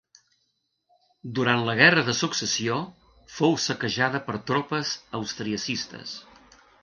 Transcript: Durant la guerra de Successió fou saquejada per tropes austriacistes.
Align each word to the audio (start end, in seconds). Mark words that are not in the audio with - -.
Durant 1.39 1.61
la 1.67 1.75
guerra 1.81 2.03
de 2.07 2.15
Successió 2.21 2.79
fou 3.35 3.55
saquejada 3.67 4.23
per 4.31 4.37
tropes 4.53 4.95
austriacistes. 5.21 6.17